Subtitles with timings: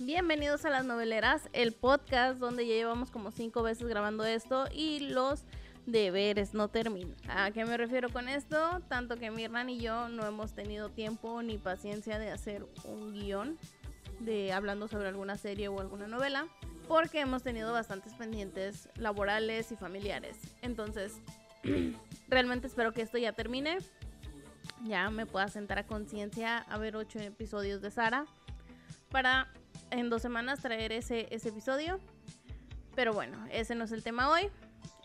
[0.00, 5.00] Bienvenidos a las noveleras, el podcast donde ya llevamos como cinco veces grabando esto y
[5.00, 5.44] los
[5.86, 7.16] deberes no terminan.
[7.28, 8.82] ¿A qué me refiero con esto?
[8.88, 13.58] Tanto que Mirna y yo no hemos tenido tiempo ni paciencia de hacer un guion
[14.20, 16.46] de hablando sobre alguna serie o alguna novela
[16.88, 20.36] porque hemos tenido bastantes pendientes laborales y familiares.
[20.60, 21.22] Entonces,
[22.28, 23.78] realmente espero que esto ya termine.
[24.84, 28.26] Ya me pueda sentar a conciencia a ver ocho episodios de Sara
[29.10, 29.48] para
[29.90, 32.00] en dos semanas traer ese, ese episodio.
[32.94, 34.50] Pero bueno, ese no es el tema hoy.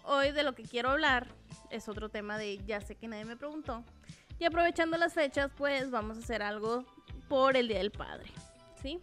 [0.04, 1.28] Hoy de lo que quiero hablar
[1.70, 3.84] es otro tema de ya sé que nadie me preguntó.
[4.40, 6.86] Y aprovechando las fechas, pues vamos a hacer algo
[7.30, 8.32] por el Día del Padre.
[8.82, 9.00] ¿Sí?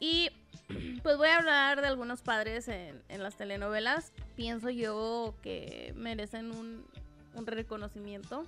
[0.00, 0.30] Y
[1.02, 4.12] pues voy a hablar de algunos padres en, las telenovelas.
[4.34, 6.84] Pienso yo que merecen un,
[7.34, 8.44] un reconocimiento.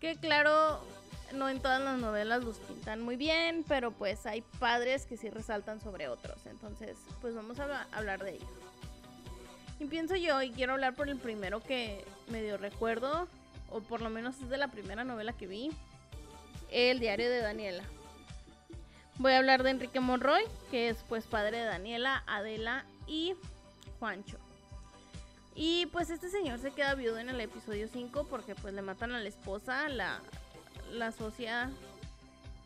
[0.00, 0.84] Que claro,
[1.32, 5.30] no en todas las novelas los pintan muy bien, pero pues hay padres que sí
[5.30, 6.46] resaltan sobre otros.
[6.46, 8.50] Entonces, pues vamos a hablar de ellos.
[9.80, 13.28] Y pienso yo, y quiero hablar por el primero que me dio recuerdo,
[13.70, 15.70] o por lo menos es de la primera novela que vi,
[16.70, 17.84] El diario de Daniela.
[19.18, 23.34] Voy a hablar de Enrique Monroy, que es pues padre de Daniela, Adela y
[23.98, 24.38] Juancho.
[25.54, 29.12] Y pues este señor se queda viudo en el episodio 5 porque pues le matan
[29.12, 30.20] a la esposa, la,
[30.92, 31.70] la socia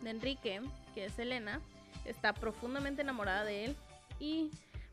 [0.00, 0.60] de Enrique,
[0.94, 1.60] que es Elena,
[2.04, 3.76] está profundamente enamorada de él
[4.18, 4.50] y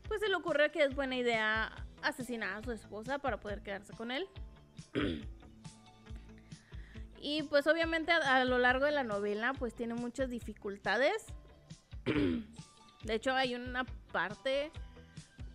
[0.08, 3.92] pues se le ocurre que es buena idea asesinar a su esposa para poder quedarse
[3.92, 4.28] con él.
[7.20, 11.26] y pues obviamente a, a, lo largo de la novela pues tiene muchas dificultades
[12.06, 14.70] de hecho, hay una parte.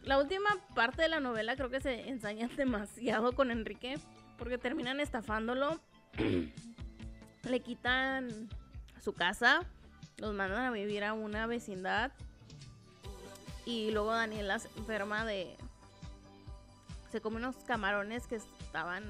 [0.03, 3.97] La última parte de la novela creo que se ensaña demasiado con Enrique.
[4.37, 5.79] Porque terminan estafándolo.
[7.43, 8.49] Le quitan
[9.03, 9.61] su casa.
[10.17, 12.11] Los mandan a vivir a una vecindad.
[13.65, 15.55] Y luego Daniela se enferma de.
[17.11, 19.03] Se come unos camarones que estaban.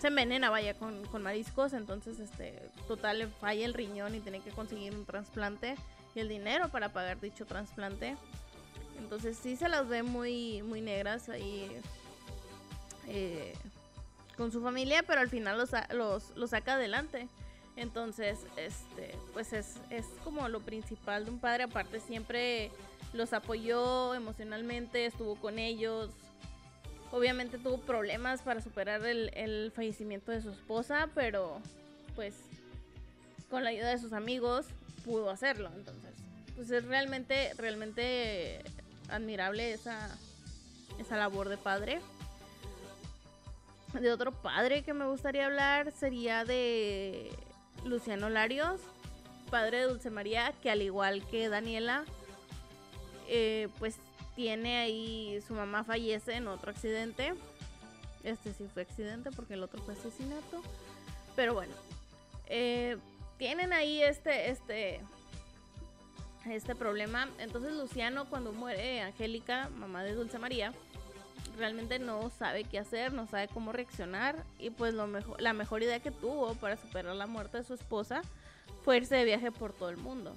[0.00, 1.72] Se envenena, vaya, con, con mariscos.
[1.72, 2.70] Entonces, este.
[2.86, 5.76] Total, le falla el riñón y tiene que conseguir un trasplante
[6.14, 8.16] y el dinero para pagar dicho trasplante.
[8.98, 11.70] Entonces sí se las ve muy, muy negras ahí
[13.08, 13.53] eh,
[14.36, 15.70] con su familia, pero al final los,
[16.34, 17.28] los, saca adelante.
[17.76, 21.64] Entonces, este, pues es, es como lo principal de un padre.
[21.64, 22.70] Aparte, siempre
[23.12, 26.10] los apoyó emocionalmente, estuvo con ellos.
[27.10, 31.60] Obviamente tuvo problemas para superar el, el fallecimiento de su esposa, pero
[32.14, 32.34] pues
[33.50, 34.66] con la ayuda de sus amigos
[35.04, 35.70] pudo hacerlo.
[35.76, 36.12] Entonces,
[36.56, 38.62] pues es realmente, realmente
[39.08, 40.16] admirable esa,
[40.98, 42.00] esa labor de padre.
[44.00, 47.30] De otro padre que me gustaría hablar sería de
[47.84, 48.80] Luciano Larios,
[49.50, 52.04] padre de Dulce María, que al igual que Daniela,
[53.28, 53.96] eh, pues
[54.34, 57.34] tiene ahí, su mamá fallece en otro accidente.
[58.24, 60.60] Este sí fue accidente porque el otro fue asesinato.
[61.36, 61.74] Pero bueno,
[62.46, 62.96] eh,
[63.38, 65.00] tienen ahí este, este,
[66.50, 67.28] este problema.
[67.38, 70.72] Entonces Luciano cuando muere Angélica, mamá de Dulce María,
[71.56, 75.82] realmente no sabe qué hacer, no sabe cómo reaccionar y pues lo mejor, la mejor
[75.82, 78.22] idea que tuvo para superar la muerte de su esposa
[78.82, 80.36] fue irse de viaje por todo el mundo.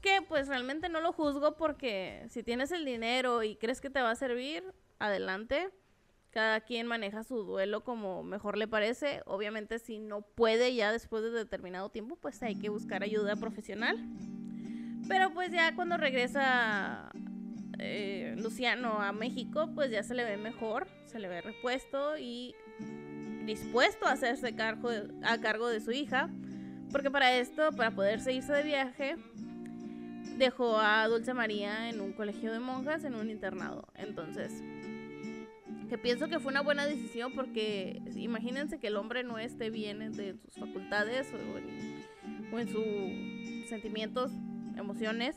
[0.00, 4.02] Que pues realmente no lo juzgo porque si tienes el dinero y crees que te
[4.02, 4.64] va a servir,
[4.98, 5.70] adelante
[6.34, 9.22] cada quien maneja su duelo como mejor le parece.
[9.24, 14.04] Obviamente si no puede ya después de determinado tiempo, pues hay que buscar ayuda profesional.
[15.06, 17.12] Pero pues ya cuando regresa
[17.78, 22.54] eh, Luciano a México, pues ya se le ve mejor, se le ve repuesto y
[23.44, 24.90] dispuesto a hacerse cargo
[25.22, 26.30] a cargo de su hija.
[26.90, 29.16] Porque para esto, para poder seguirse de viaje,
[30.38, 33.88] dejó a Dulce María en un colegio de monjas, en un internado.
[33.94, 34.62] Entonces,
[35.88, 40.12] que pienso que fue una buena decisión porque imagínense que el hombre no esté bien
[40.12, 44.32] de sus facultades o en, sus sentimientos,
[44.76, 45.36] emociones,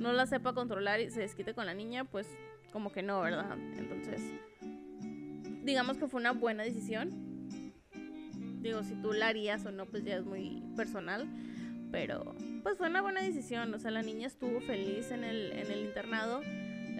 [0.00, 2.26] no la sepa controlar y se desquite con la niña, pues
[2.72, 3.56] como que no, ¿verdad?
[3.76, 4.20] Entonces,
[5.62, 7.10] digamos que fue una buena decisión.
[8.62, 11.28] Digo, si tú la harías o no, pues ya es muy personal.
[11.92, 13.72] Pero, pues fue una buena decisión.
[13.74, 16.40] O sea, la niña estuvo feliz en el, en el internado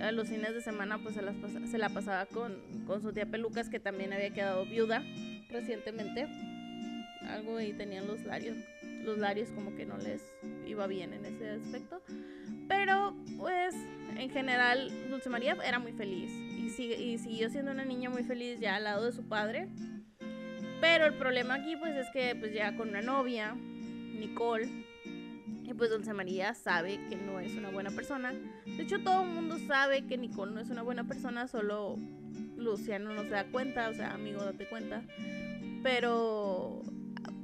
[0.01, 2.57] a los fines de semana pues se, se la pasaba con,
[2.87, 5.05] con, su tía Pelucas que también había quedado viuda
[5.51, 6.27] recientemente.
[7.29, 8.57] Algo y tenían los larios,
[9.05, 10.23] los larios como que no les
[10.67, 12.03] iba bien en ese aspecto.
[12.91, 13.77] Pero pues
[14.17, 18.59] en general Dulce María era muy feliz y, y siguió siendo una niña muy feliz
[18.59, 19.69] ya al lado de su padre.
[20.81, 24.69] Pero el problema aquí pues es que pues ya con una novia, Nicole,
[25.79, 28.35] pues Dulce María sabe que no es una buena persona.
[28.67, 31.97] De hecho, todo el mundo sabe que Nicole no es una buena persona, solo
[32.57, 35.05] Luciano no se da cuenta, o sea, amigo, date cuenta.
[35.85, 36.83] Pero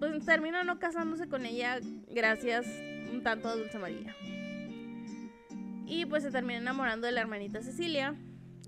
[0.01, 1.79] pues termina no casándose con ella
[2.11, 2.67] gracias
[3.13, 4.13] un tanto a Dulce María.
[5.87, 8.15] Y pues se termina enamorando de la hermanita Cecilia,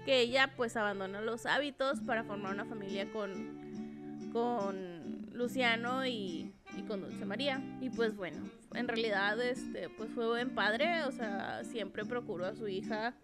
[0.05, 6.82] que ella pues abandona los hábitos para formar una familia con, con Luciano y, y
[6.87, 7.61] con Dulce María.
[7.81, 8.38] Y pues bueno,
[8.75, 13.15] en realidad este pues fue buen padre, o sea, siempre procuró a su hija,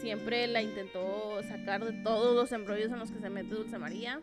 [0.00, 4.20] siempre la intentó sacar de todos los embrollos en los que se mete Dulce María.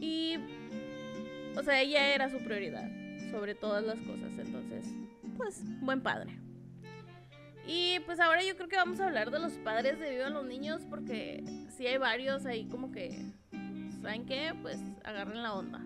[0.00, 0.38] Y
[1.56, 2.88] o sea, ella era su prioridad
[3.30, 4.86] sobre todas las cosas, entonces,
[5.36, 6.43] pues buen padre.
[7.66, 10.44] Y pues ahora yo creo que vamos a hablar de los padres de Viva los
[10.44, 11.42] Niños porque
[11.76, 13.32] si hay varios ahí como que,
[14.02, 14.52] ¿saben qué?
[14.60, 15.80] Pues agarren la onda.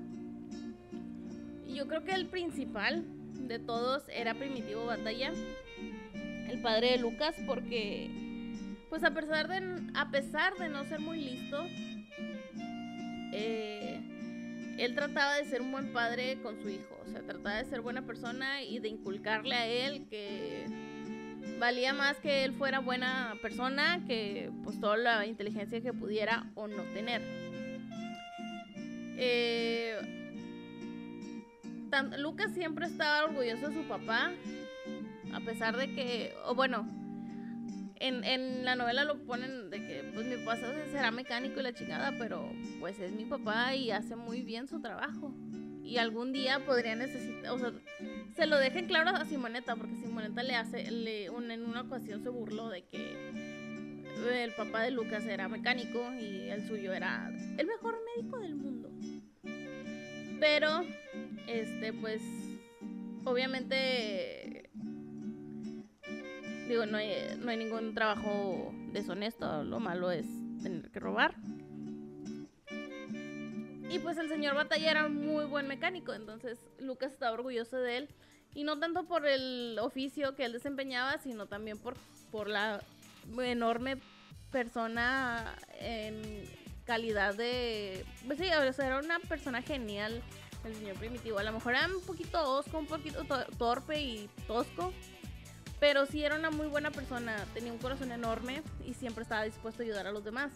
[1.67, 3.05] Y yo creo que el principal
[3.47, 5.33] de todos era Primitivo Batalla,
[6.49, 8.11] el padre de Lucas, porque
[8.89, 11.65] pues a pesar de, a pesar de no ser muy listo,
[13.33, 14.01] eh,
[14.79, 17.83] él trataba de ser un buen padre con su hijo, o sea, trataba de ser
[17.83, 20.67] buena persona y de inculcarle a él que
[21.59, 26.69] valía más que él fuera buena persona que pues toda la inteligencia que pudiera o
[26.69, 27.23] no tener.
[29.21, 29.99] Eh,
[32.19, 34.31] Lucas siempre estaba orgulloso de su papá,
[35.33, 36.87] a pesar de que, o bueno,
[37.97, 40.59] en, en, la novela lo ponen de que pues mi papá
[40.93, 44.81] será mecánico y la chingada, pero pues es mi papá y hace muy bien su
[44.81, 45.35] trabajo.
[45.83, 47.73] Y algún día podría necesitar, o sea,
[48.39, 52.29] se lo dejen claro a Simoneta, porque Simoneta le hace, le, en una ocasión se
[52.29, 53.17] burló de que
[54.33, 58.91] el papá de Lucas era mecánico y el suyo era el mejor médico del mundo.
[60.39, 60.83] Pero,
[61.49, 62.23] este, pues,
[63.25, 64.71] obviamente,
[66.69, 70.27] digo, no hay, no hay ningún trabajo deshonesto, lo malo es
[70.63, 71.35] tener que robar.
[73.91, 78.09] Y pues el señor Batalla era muy buen mecánico, entonces Lucas estaba orgulloso de él.
[78.55, 81.97] Y no tanto por el oficio que él desempeñaba, sino también por,
[82.31, 82.83] por la
[83.39, 83.97] enorme
[84.51, 86.45] persona en
[86.85, 88.05] calidad de...
[88.27, 90.23] Pues sí, era una persona genial
[90.65, 91.39] el señor Primitivo.
[91.39, 93.25] A lo mejor era un poquito osco, un poquito
[93.57, 94.93] torpe y tosco.
[95.81, 99.83] Pero sí era una muy buena persona, tenía un corazón enorme y siempre estaba dispuesto
[99.83, 100.51] a ayudar a los demás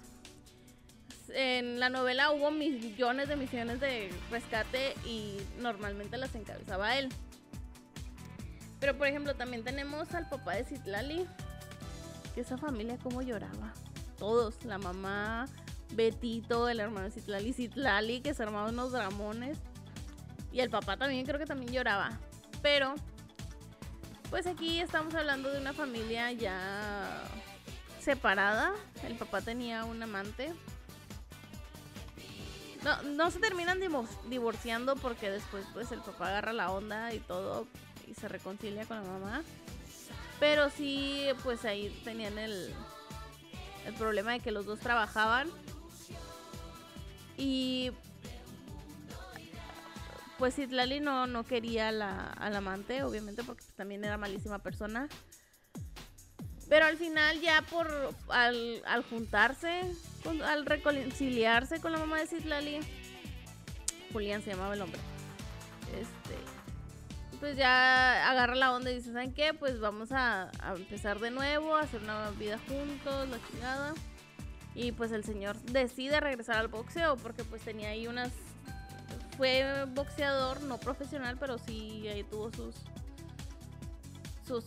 [1.30, 7.08] en la novela hubo millones de misiones de rescate y normalmente las encabezaba él.
[8.80, 11.26] Pero por ejemplo también tenemos al papá de Citlali,
[12.34, 13.72] que esa familia como lloraba.
[14.18, 15.46] Todos, la mamá,
[15.94, 19.58] Betito, el hermano de Citlali, Citlali, que se armaba unos dramones.
[20.52, 22.18] Y el papá también creo que también lloraba.
[22.60, 22.94] Pero,
[24.30, 27.22] pues aquí estamos hablando de una familia ya
[28.00, 28.72] separada.
[29.04, 30.52] El papá tenía un amante
[32.84, 33.80] no, no se terminan
[34.28, 37.66] divorciando porque después pues el papá agarra la onda y todo
[38.08, 39.42] y se reconcilia con la mamá.
[40.40, 42.74] Pero sí, pues ahí tenían el,
[43.86, 45.48] el problema de que los dos trabajaban.
[47.36, 47.92] Y
[50.38, 55.08] pues Itlali no, no quería al amante, obviamente, porque también era malísima persona.
[56.68, 59.82] Pero al final ya por al, al juntarse,
[60.46, 62.80] al reconciliarse con la mamá de Citlali,
[64.12, 65.00] Julián se llamaba el hombre.
[66.00, 66.36] Este,
[67.42, 69.52] pues ya agarra la onda y dice, ¿saben qué?
[69.52, 73.94] Pues vamos a, empezar de nuevo, a hacer una vida juntos, la chingada.
[74.74, 78.30] Y pues el señor decide regresar al boxeo porque pues tenía ahí unas...
[79.36, 82.76] Fue boxeador, no profesional, pero sí ahí tuvo sus...
[84.46, 84.64] Sus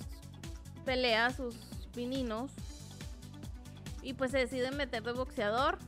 [0.83, 1.55] peleas, sus
[1.93, 2.51] pininos.
[4.05, 5.79] Y pues se deciden meter de boxeador.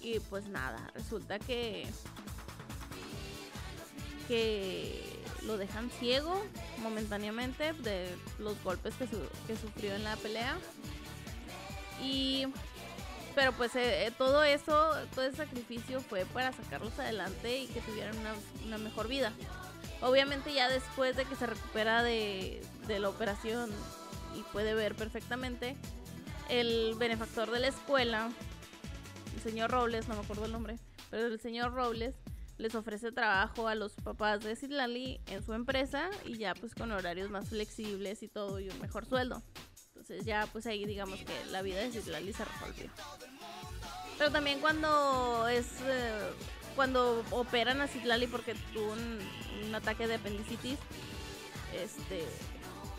[0.00, 1.86] Y pues nada, resulta que.
[4.28, 5.02] que
[5.42, 6.42] lo dejan ciego
[6.78, 9.06] momentáneamente de los golpes que,
[9.46, 10.56] que sufrió en la pelea.
[12.00, 12.46] Y.
[13.34, 17.80] Pero pues eh, eh, todo eso, todo ese sacrificio fue para sacarlos adelante y que
[17.80, 19.32] tuvieran una, una mejor vida.
[20.00, 23.70] Obviamente ya después de que se recupera de, de la operación
[24.36, 25.76] y puede ver perfectamente,
[26.48, 28.30] el benefactor de la escuela,
[29.34, 30.78] el señor Robles, no me acuerdo el nombre,
[31.10, 32.16] pero el señor Robles
[32.58, 36.92] les ofrece trabajo a los papás de Citlali en su empresa y ya pues con
[36.92, 39.42] horarios más flexibles y todo y un mejor sueldo.
[39.88, 42.90] Entonces ya pues ahí digamos que la vida de Citlali se resolvió.
[44.18, 46.30] Pero también cuando es eh,
[46.76, 49.18] cuando operan a Citlali porque tuvo un,
[49.66, 50.78] un ataque de apendicitis,
[51.74, 52.24] este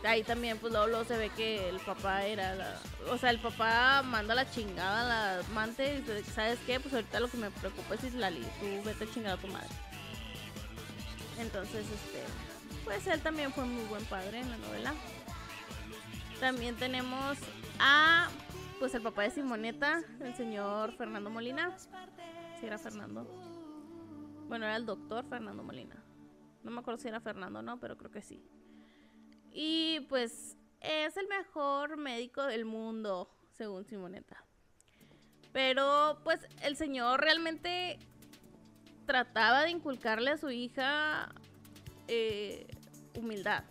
[0.06, 2.80] ahí también, pues luego, se ve que el papá era la,
[3.12, 6.80] O sea, el papá manda la chingada a la amante y dice, ¿sabes qué?
[6.80, 9.70] Pues ahorita lo que me preocupa es Islali, tú vete a a tu madre.
[11.40, 12.24] Entonces, este,
[12.84, 14.94] pues él también fue muy buen padre en la novela.
[16.40, 17.38] También tenemos
[17.80, 18.30] a,
[18.80, 21.76] pues el papá de Simoneta, el señor Fernando Molina.
[22.60, 23.24] Si era Fernando.
[24.48, 25.96] Bueno, era el doctor Fernando Molina.
[26.64, 28.44] No me acuerdo si era Fernando o no, pero creo que sí.
[29.58, 34.44] Y pues es el mejor médico del mundo, según Simoneta.
[35.54, 37.98] Pero pues el señor realmente
[39.06, 41.34] trataba de inculcarle a su hija
[42.10, 42.68] eh,
[43.16, 43.64] humildad.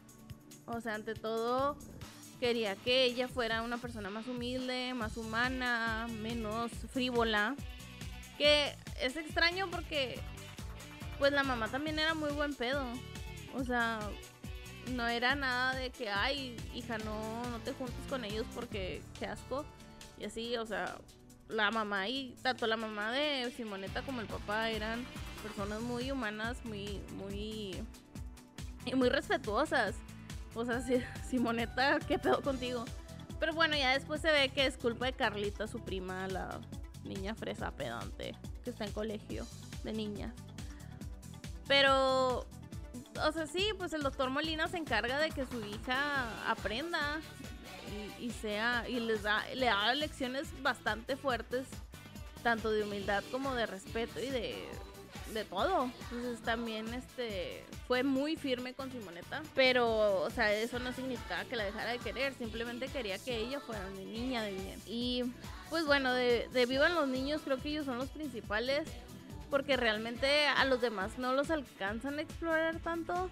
[0.64, 1.76] O sea, ante todo,
[2.40, 7.56] quería que ella fuera una persona más humilde, más humana, menos frívola.
[8.38, 10.18] Que es extraño porque,
[11.18, 12.86] pues la mamá también era muy buen pedo.
[13.54, 14.00] O sea,
[14.90, 19.26] no era nada de que, ay, hija, no, no te juntes con ellos porque qué
[19.26, 19.64] asco.
[20.18, 20.96] Y así, o sea,
[21.48, 25.04] la mamá y tanto la mamá de Simoneta como el papá eran
[25.42, 27.82] personas muy humanas, muy, muy,
[28.94, 29.94] muy respetuosas.
[30.54, 30.80] O sea,
[31.28, 32.84] Simoneta, ¿qué pedo contigo?
[33.40, 36.60] Pero bueno, ya después se ve que es culpa de Carlita, su prima, la
[37.04, 39.46] niña fresa pedante, que está en colegio
[39.82, 40.32] de niñas.
[41.66, 42.46] Pero
[43.22, 47.20] o sea, sí, pues el doctor Molina se encarga de que su hija aprenda
[48.20, 51.66] y, sea, y les da, le da lecciones bastante fuertes,
[52.42, 54.68] tanto de humildad como de respeto y de,
[55.32, 55.90] de todo.
[56.10, 61.56] Entonces también este fue muy firme con Simoneta, pero o sea, eso no significaba que
[61.56, 64.82] la dejara de querer, simplemente quería que ella fuera una niña de bien.
[64.86, 65.24] Y
[65.70, 68.88] pues bueno, de, de Vivan los niños creo que ellos son los principales
[69.54, 73.30] porque realmente a los demás no los alcanzan a explorar tanto.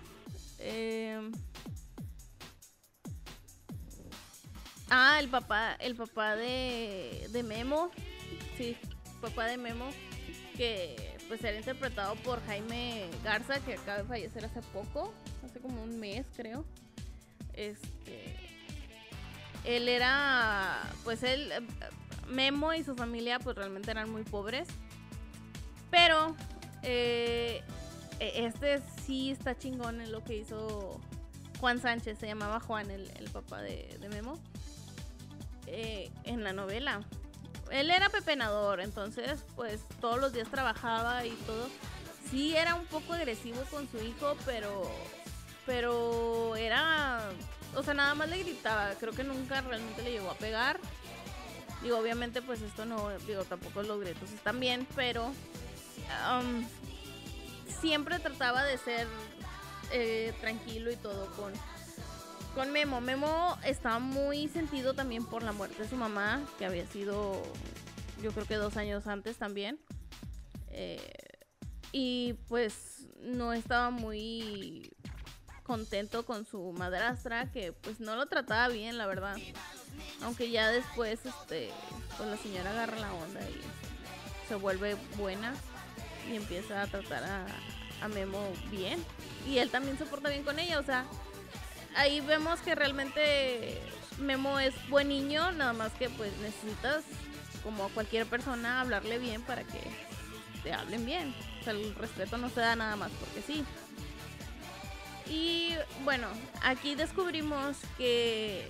[0.60, 1.20] Eh,
[4.88, 7.90] ah, el papá, el papá de, de Memo,
[8.56, 8.76] sí,
[9.20, 9.90] papá de Memo,
[10.56, 15.12] que pues era interpretado por Jaime Garza, que acaba de fallecer hace poco,
[15.44, 16.64] hace como un mes creo.
[17.52, 18.36] Este,
[19.64, 21.52] él era, pues él,
[22.28, 24.68] Memo y su familia pues realmente eran muy pobres
[25.92, 26.34] pero
[26.82, 27.62] eh,
[28.18, 30.98] e, este sí está chingón en lo que hizo
[31.60, 34.40] Juan Sánchez, se llamaba Juan, el, papá de, Memo,
[35.68, 37.02] eh, en la novela.
[37.70, 41.68] Él era pepenador, entonces pues todos los días trabajaba y todo.
[42.30, 44.90] Sí era un poco agresivo con su hijo, pero
[45.66, 47.20] pero era,
[47.76, 48.94] o sea, nada más le gritaba.
[48.98, 50.80] Creo que nunca realmente le llegó a pegar.
[51.82, 55.32] Digo, obviamente pues esto no, digo, tampoco los gritos están bien, pero
[56.28, 56.64] Um,
[57.80, 59.06] siempre trataba de ser
[59.90, 61.52] eh, tranquilo y todo con,
[62.54, 63.00] con Memo.
[63.00, 67.42] Memo estaba muy sentido también por la muerte de su mamá, que había sido
[68.22, 69.80] yo creo que dos años antes también.
[70.68, 71.12] Eh,
[71.90, 74.96] y pues no estaba muy
[75.64, 79.36] contento con su madrastra, que pues no lo trataba bien, la verdad.
[80.22, 81.70] Aunque ya después, este,
[82.16, 85.54] pues la señora agarra la onda y se vuelve buena
[86.30, 87.46] y empieza a tratar a,
[88.08, 88.98] Memo bien.
[89.48, 91.04] Y él también se porta bien con ella, o sea,
[91.94, 93.80] ahí vemos que realmente
[94.18, 97.04] Memo es buen niño, nada más que pues necesitas,
[97.62, 99.80] como cualquier persona, hablarle bien para que
[100.64, 101.32] te hablen bien.
[101.60, 103.64] O sea, el respeto no se da nada más porque sí.
[105.30, 106.26] Y bueno,
[106.62, 108.66] aquí descubrimos que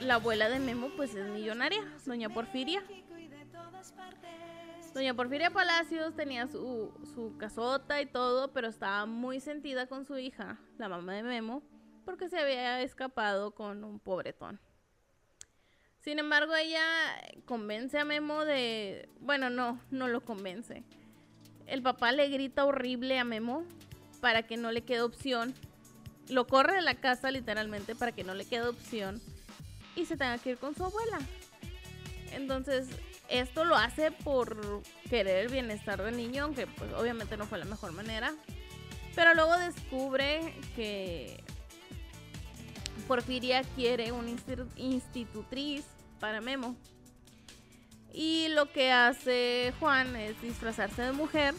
[0.00, 2.82] la abuela de Memo pues es millonaria, doña Porfiria.
[4.94, 10.18] Doña Porfiria Palacios tenía su, su casota y todo, pero estaba muy sentida con su
[10.18, 11.62] hija, la mamá de Memo,
[12.04, 14.58] porque se había escapado con un pobretón.
[16.00, 16.82] Sin embargo, ella
[17.44, 19.08] convence a Memo de...
[19.20, 20.82] Bueno, no, no lo convence.
[21.66, 23.64] El papá le grita horrible a Memo
[24.20, 25.54] para que no le quede opción.
[26.28, 29.20] Lo corre de la casa literalmente para que no le quede opción
[29.94, 31.18] y se tenga que ir con su abuela.
[32.32, 32.88] Entonces
[33.30, 37.64] esto lo hace por querer el bienestar del niño, aunque pues obviamente no fue la
[37.64, 38.34] mejor manera.
[39.14, 41.42] Pero luego descubre que
[43.06, 44.30] Porfiria quiere una
[44.76, 45.84] institutriz
[46.18, 46.76] para Memo.
[48.12, 51.54] Y lo que hace Juan es disfrazarse de mujer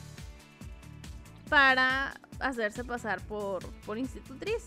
[1.50, 4.64] para hacerse pasar por, por institutriz.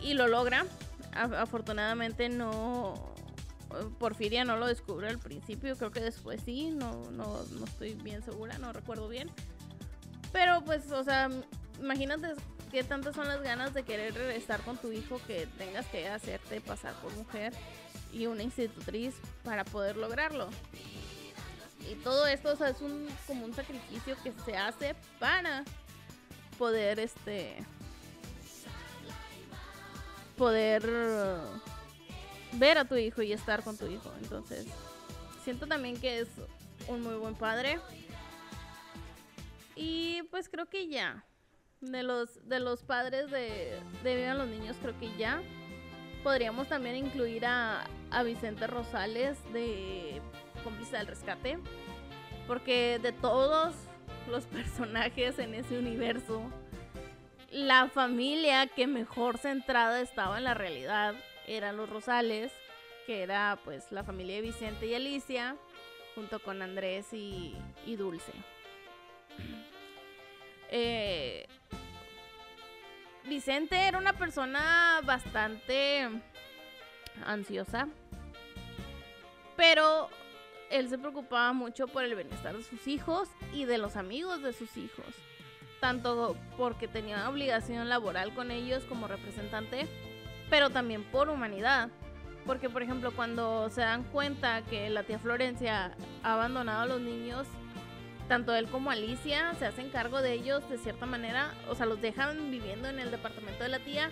[0.00, 0.66] Y lo logra.
[1.12, 3.14] Afortunadamente no,
[3.98, 8.22] Porfiria no lo descubre al principio, creo que después sí, no, no, no estoy bien
[8.22, 9.30] segura, no recuerdo bien.
[10.32, 11.28] Pero pues, o sea,
[11.78, 12.28] imagínate
[12.70, 16.60] qué tantas son las ganas de querer estar con tu hijo que tengas que hacerte
[16.60, 17.52] pasar por mujer
[18.12, 20.48] y una institutriz para poder lograrlo.
[21.90, 25.64] Y todo esto, o sea, es un como un sacrificio que se hace para
[26.58, 27.56] poder este
[30.36, 30.88] poder
[32.52, 34.12] ver a tu hijo y estar con tu hijo.
[34.22, 34.66] Entonces,
[35.44, 36.28] siento también que es
[36.88, 37.78] un muy buen padre.
[39.74, 41.24] Y pues creo que ya.
[41.80, 45.40] De los, de los padres de, de los Niños, creo que ya.
[46.24, 50.20] Podríamos también incluir a, a Vicente Rosales de
[50.64, 51.58] Cómplice del Rescate.
[52.48, 53.74] Porque de todos
[54.28, 56.42] los personajes en ese universo,
[57.50, 61.14] la familia que mejor centrada estaba en la realidad
[61.48, 62.52] eran los Rosales,
[63.06, 65.56] que era pues la familia de Vicente y Alicia,
[66.14, 68.32] junto con Andrés y, y Dulce.
[70.70, 71.46] Eh,
[73.24, 76.10] Vicente era una persona bastante
[77.24, 77.88] ansiosa,
[79.56, 80.10] pero
[80.70, 84.52] él se preocupaba mucho por el bienestar de sus hijos y de los amigos de
[84.52, 85.06] sus hijos,
[85.80, 89.86] tanto porque tenía una obligación laboral con ellos como representante,
[90.50, 91.90] pero también por humanidad.
[92.46, 97.00] Porque, por ejemplo, cuando se dan cuenta que la tía Florencia ha abandonado a los
[97.00, 97.46] niños,
[98.28, 102.00] tanto él como Alicia se hacen cargo de ellos de cierta manera, o sea, los
[102.00, 104.10] dejan viviendo en el departamento de la tía,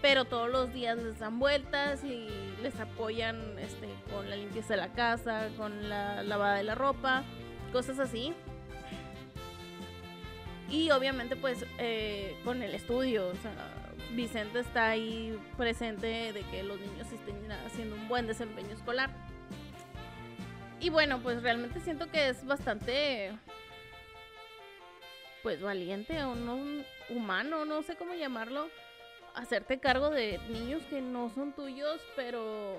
[0.00, 2.28] pero todos los días les dan vueltas y
[2.62, 7.24] les apoyan este, con la limpieza de la casa, con la lavada de la ropa,
[7.72, 8.32] cosas así.
[10.70, 13.52] Y obviamente pues eh, con el estudio, o sea,
[14.14, 19.10] Vicente está ahí presente de que los niños estén haciendo un buen desempeño escolar.
[20.80, 23.32] Y bueno, pues realmente siento que es bastante
[25.42, 26.58] pues valiente o no
[27.08, 28.68] humano, no sé cómo llamarlo,
[29.34, 32.76] hacerte cargo de niños que no son tuyos, pero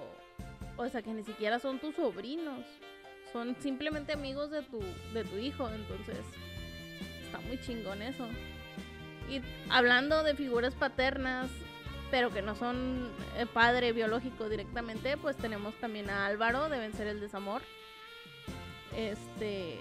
[0.75, 2.65] o sea, que ni siquiera son tus sobrinos.
[3.33, 4.79] Son simplemente amigos de tu
[5.13, 6.17] de tu hijo, entonces
[7.23, 8.27] está muy chingón eso.
[9.29, 11.49] Y hablando de figuras paternas,
[12.09, 17.07] pero que no son eh, padre biológico directamente, pues tenemos también a Álvaro de Vencer
[17.07, 17.61] el Desamor.
[18.95, 19.79] Este,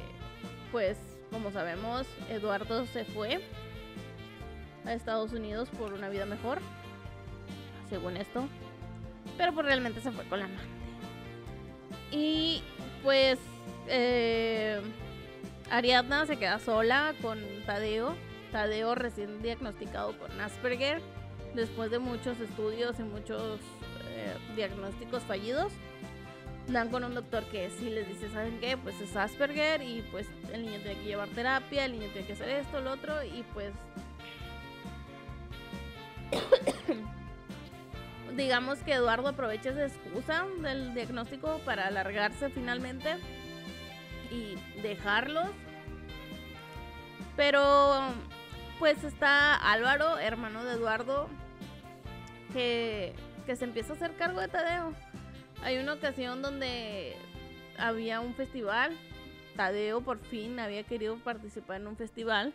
[0.72, 0.98] pues
[1.30, 3.40] como sabemos, Eduardo se fue
[4.84, 6.58] a Estados Unidos por una vida mejor,
[7.88, 8.48] según esto,
[9.36, 10.64] pero pues realmente se fue con la amante.
[12.10, 12.62] Y
[13.02, 13.38] pues
[13.88, 14.80] eh,
[15.70, 18.14] Ariadna se queda sola con Tadeo
[18.52, 21.00] Tadeo recién diagnosticado con Asperger,
[21.54, 23.60] después de muchos estudios y muchos
[24.10, 25.72] eh, diagnósticos fallidos.
[26.68, 28.76] Dan con un doctor que sí les dice, ¿saben qué?
[28.76, 32.32] Pues es Asperger y pues el niño tiene que llevar terapia, el niño tiene que
[32.32, 33.72] hacer esto, lo otro y pues...
[38.36, 43.16] digamos que Eduardo aprovecha esa excusa del diagnóstico para alargarse finalmente
[44.30, 45.48] y dejarlos.
[47.36, 48.12] Pero
[48.78, 51.28] pues está Álvaro, hermano de Eduardo,
[52.52, 53.14] que,
[53.46, 54.92] se empieza a hacer cargo de Tadeo.
[55.62, 57.16] Hay una ocasión donde
[57.78, 58.96] había un festival,
[59.56, 62.52] Tadeo por fin había querido participar en un festival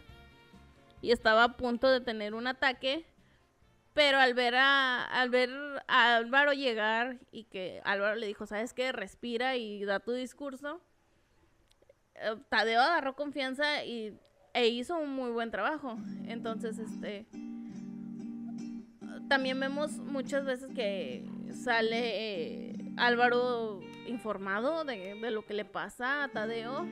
[1.01, 3.05] y estaba a punto de tener un ataque,
[3.93, 5.49] pero al ver a, al ver
[5.87, 8.91] a Álvaro llegar y que Álvaro le dijo, ¿sabes qué?
[8.91, 10.81] Respira y da tu discurso.
[12.15, 14.19] Eh, Tadeo agarró confianza y
[14.53, 15.97] e hizo un muy buen trabajo.
[16.25, 17.25] Entonces, este
[19.27, 26.27] también vemos muchas veces que sale eh, Álvaro informado de, lo que le pasa a
[26.27, 26.85] Tadeo.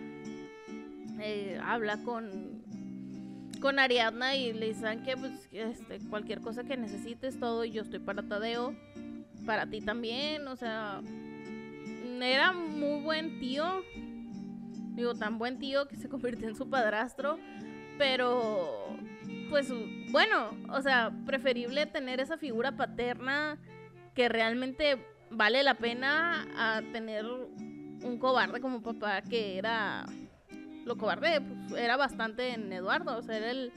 [1.19, 2.60] Eh, habla con
[3.60, 7.82] con Ariadna y le dicen que pues este, cualquier cosa que necesites todo y yo
[7.82, 8.74] estoy para Tadeo
[9.45, 11.02] para ti también o sea
[12.22, 13.84] era muy buen tío
[14.99, 17.39] Digo, tan buen tío que se convirtió en su padrastro.
[17.97, 18.97] Pero,
[19.49, 19.71] pues,
[20.12, 23.57] bueno, o sea, preferible tener esa figura paterna
[24.13, 30.05] que realmente vale la pena a tener un cobarde como papá que era
[30.83, 33.71] lo cobarde pues, era bastante en Eduardo o sea era el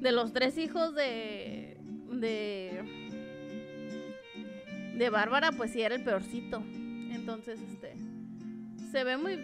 [0.00, 1.78] de los tres hijos de
[2.10, 2.82] de
[4.96, 6.62] de Bárbara pues sí era el peorcito
[7.12, 7.94] entonces este
[8.90, 9.38] se ve muy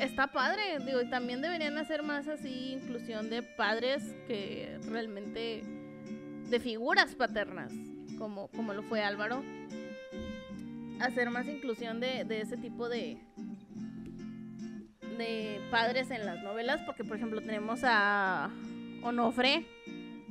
[0.00, 5.62] está padre, digo, y también deberían hacer más así inclusión de padres que realmente
[6.48, 7.72] de figuras paternas,
[8.18, 9.42] como, como lo fue Álvaro.
[11.00, 13.18] Hacer más inclusión de, de ese tipo de
[15.18, 18.50] de padres en las novelas, porque por ejemplo tenemos a
[19.02, 19.66] Onofre,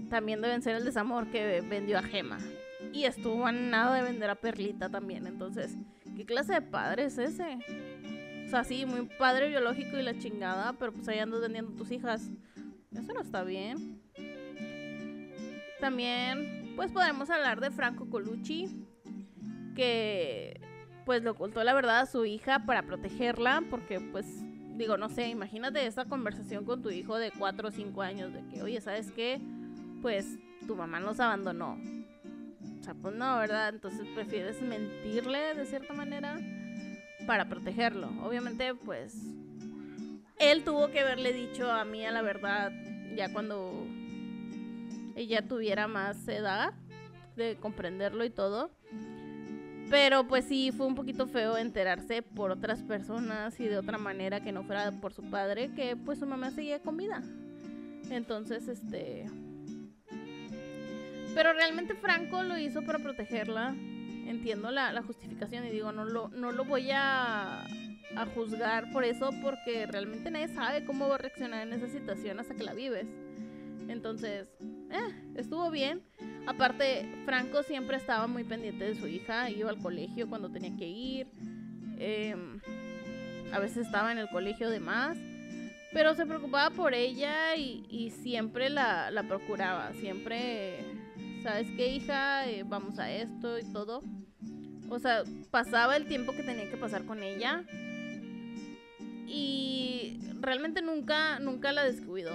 [0.09, 2.37] también deben ser el desamor que vendió a Gema.
[2.91, 5.25] Y estuvo a nada de vender a Perlita también.
[5.25, 5.75] Entonces,
[6.15, 7.57] ¿qué clase de padre es ese?
[8.53, 12.29] Sea, sí, muy padre biológico y la chingada, pero pues ahí andas vendiendo tus hijas.
[12.91, 13.99] Eso no está bien.
[15.79, 18.85] También, pues podemos hablar de Franco Colucci,
[19.75, 20.61] que
[21.03, 24.27] pues le ocultó la verdad a su hija para protegerla, porque pues
[24.77, 28.45] digo, no sé, imagínate esa conversación con tu hijo de 4 o 5 años de
[28.49, 29.41] que, oye, ¿sabes qué?
[30.03, 30.37] Pues
[30.67, 31.79] tu mamá nos abandonó.
[32.79, 33.69] O sea, pues no, ¿verdad?
[33.69, 36.39] Entonces prefieres mentirle de cierta manera
[37.25, 38.09] para protegerlo.
[38.23, 39.15] Obviamente, pues
[40.39, 42.71] él tuvo que haberle dicho a mí la verdad
[43.15, 43.87] ya cuando
[45.15, 46.73] ella tuviera más edad
[47.35, 48.71] de comprenderlo y todo.
[49.89, 54.41] Pero pues sí, fue un poquito feo enterarse por otras personas y de otra manera
[54.41, 57.21] que no fuera por su padre, que pues su mamá seguía con vida.
[58.09, 59.29] Entonces, este...
[61.35, 63.75] Pero realmente Franco lo hizo para protegerla.
[64.27, 67.63] Entiendo la, justificación y digo, no lo, no lo voy a,
[68.15, 72.39] a juzgar por eso porque realmente nadie sabe cómo va a reaccionar en esa situación
[72.39, 73.07] hasta que la vives.
[73.89, 74.47] Entonces,
[74.91, 76.01] eh, estuvo bien.
[76.45, 80.87] Aparte, Franco siempre estaba muy pendiente de su hija, iba al colegio cuando tenía que
[80.87, 81.27] ir.
[81.97, 82.59] Em,
[83.51, 85.17] a veces estaba en el colegio de más.
[85.93, 89.93] Pero se preocupaba por ella y, siempre la, procuraba.
[89.93, 90.79] Siempre,
[91.43, 92.49] ¿sabes qué, hija?
[92.49, 94.01] Eh, vamos a esto y todo.
[94.89, 97.65] O sea, pasaba el tiempo que tenía que pasar con ella.
[99.27, 102.33] Y realmente nunca, nunca la descuidó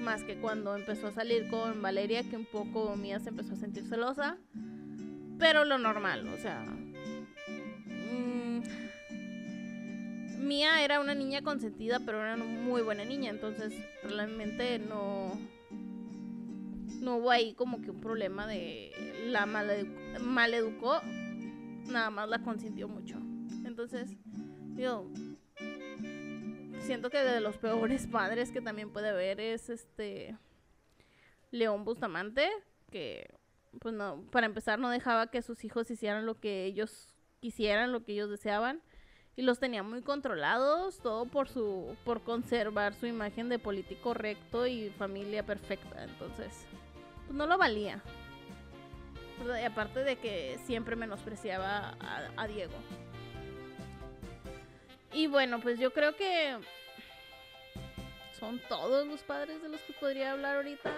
[0.00, 3.56] más que cuando empezó a salir con Valeria, que un poco Mía se empezó a
[3.56, 4.38] sentir celosa.
[5.38, 6.60] Pero lo normal, o sea.
[7.86, 8.60] Mm,
[10.38, 13.72] Mía era una niña consentida, pero era una muy buena niña, entonces
[14.02, 15.38] realmente no.
[17.00, 18.92] No hubo ahí como que un problema de
[19.26, 21.00] la mal educó,
[21.88, 23.16] nada más la consintió mucho.
[23.64, 24.10] Entonces,
[24.74, 25.10] digo,
[26.80, 30.36] siento que de los peores padres que también puede haber es este
[31.50, 32.48] León Bustamante,
[32.90, 33.38] que
[33.80, 38.04] pues no, para empezar no dejaba que sus hijos hicieran lo que ellos quisieran, lo
[38.04, 38.82] que ellos deseaban
[39.36, 44.66] y los tenía muy controlados, todo por su por conservar su imagen de político recto
[44.66, 46.66] y familia perfecta, entonces
[47.30, 48.02] pues no lo valía.
[49.64, 51.94] Aparte de que siempre menospreciaba
[52.36, 52.74] a Diego.
[55.12, 56.56] Y bueno, pues yo creo que
[58.36, 60.90] son todos los padres de los que podría hablar ahorita.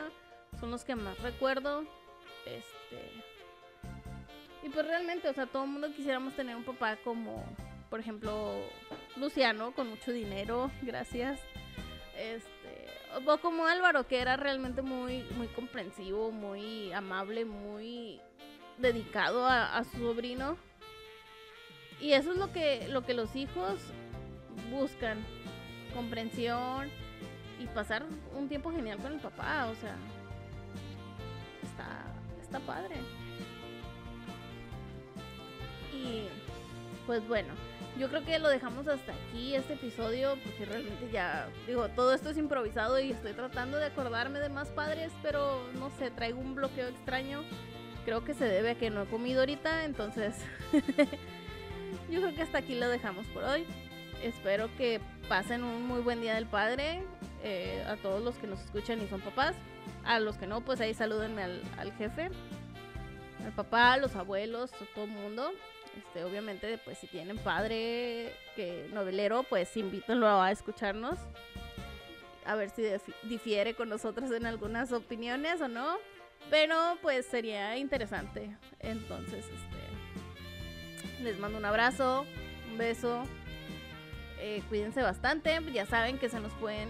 [0.59, 1.85] Son los que más recuerdo.
[2.47, 3.11] Este.
[4.63, 7.45] Y pues realmente, o sea, todo el mundo quisiéramos tener un papá como,
[7.91, 8.55] por ejemplo,
[9.17, 11.39] Luciano, con mucho dinero, gracias.
[12.17, 12.52] Este.
[13.15, 18.21] O como Álvaro, que era realmente muy, muy comprensivo, muy amable, muy
[18.79, 20.57] dedicado a, a su sobrino.
[22.01, 23.81] Y eso es lo que, lo que los hijos
[24.71, 25.25] buscan.
[25.95, 26.91] Comprensión
[27.61, 29.67] y pasar un tiempo genial con el papá.
[29.67, 29.95] O sea,
[31.63, 32.05] está,
[32.41, 32.97] está padre.
[35.93, 36.27] Y
[37.07, 37.53] pues bueno,
[37.99, 42.31] yo creo que lo dejamos hasta aquí este episodio porque realmente ya digo, todo esto
[42.31, 46.55] es improvisado y estoy tratando de acordarme de más padres, pero no sé, traigo un
[46.55, 47.43] bloqueo extraño.
[48.05, 50.35] Creo que se debe a que no he comido ahorita, entonces
[52.11, 53.65] yo creo que hasta aquí lo dejamos por hoy.
[54.23, 57.03] Espero que pasen un muy buen día del padre.
[57.45, 59.57] Eh, a todos los que nos escuchan y son papás.
[60.05, 62.31] A los que no, pues ahí salúdenme al, jefe,
[63.45, 65.51] al papá, los abuelos, a todo el mundo.
[65.97, 71.19] Este, obviamente, pues si tienen padre que novelero, pues invítenlo a escucharnos.
[72.45, 72.83] A ver si
[73.25, 75.97] difiere con nosotros en algunas opiniones o no.
[76.51, 78.57] Pero pues sería interesante.
[78.81, 79.83] Entonces, este
[81.23, 82.27] les mando un abrazo,
[82.71, 83.23] un beso.
[84.41, 85.61] Eh, cuídense bastante.
[85.73, 86.89] Ya saben que se nos pueden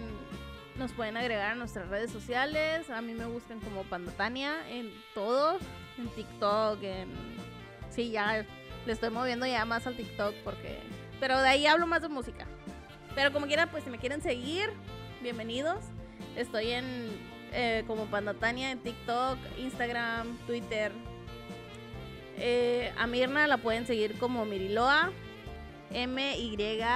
[0.77, 2.89] nos pueden agregar a nuestras redes sociales.
[2.91, 5.59] A mí me buscan como Pandatania en todo.
[5.99, 7.09] En TikTok, en...
[7.91, 8.47] Sí, ya
[8.87, 10.79] le estoy moviendo ya más al TikTok porque...
[11.21, 12.47] Pero de ahí hablo más de música.
[13.15, 14.71] Pero como quiera, pues si me quieren seguir,
[15.21, 15.85] bienvenidos.
[16.37, 17.11] Estoy en
[17.53, 20.91] eh, como Pandatania en TikTok, Instagram, Twitter.
[22.39, 25.13] Eh, a Mirna la pueden seguir como Miriloa.
[25.93, 26.93] M-Y-R-I-L-O-A.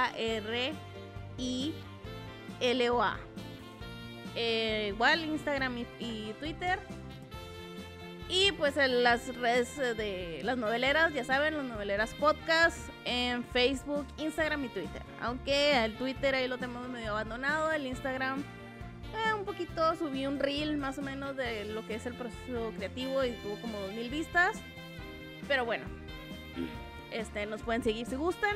[4.35, 6.79] Eh, igual Instagram y, Twitter.
[8.29, 14.05] Y pues en las redes de las noveleras, ya saben, las noveleras podcast en Facebook,
[14.17, 15.01] Instagram y Twitter.
[15.21, 18.43] Aunque el Twitter ahí lo tenemos medio abandonado, el Instagram
[19.13, 22.73] eh, un poquito, subí un reel más o menos de lo que es el proceso
[22.75, 24.57] creativo y tuvo como 2000 vistas.
[25.47, 25.85] Pero bueno,
[27.11, 28.55] este, nos pueden seguir si gustan.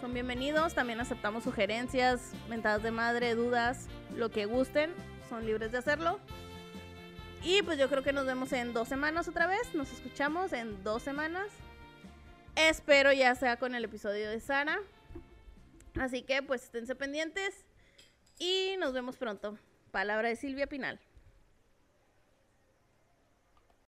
[0.00, 0.74] Son bienvenidos.
[0.74, 4.92] También aceptamos sugerencias, mentadas de madre, dudas, lo que gusten.
[5.28, 6.20] Son libres de hacerlo.
[7.42, 9.74] Y pues yo creo que nos vemos en dos semanas otra vez.
[9.74, 11.48] Nos escuchamos en dos semanas.
[12.54, 14.78] Espero ya sea con el episodio de Sara.
[15.98, 17.64] Así que pues esténse pendientes.
[18.38, 19.58] Y nos vemos pronto.
[19.90, 21.00] Palabra de Silvia Pinal.